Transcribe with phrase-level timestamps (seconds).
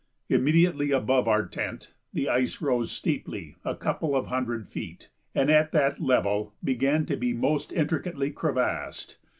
[0.29, 5.71] Immediately above our tent the ice rose steeply a couple of hundred feet, and at
[5.73, 9.19] that level began to be most intricately crevassed.